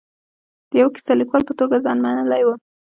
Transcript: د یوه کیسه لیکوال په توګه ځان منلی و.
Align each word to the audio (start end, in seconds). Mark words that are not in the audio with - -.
د 0.69 0.71
یوه 0.81 0.91
کیسه 0.95 1.13
لیکوال 1.19 1.43
په 1.47 1.53
توګه 1.59 1.83
ځان 1.85 1.97
منلی 2.03 2.43
و. 2.45 2.49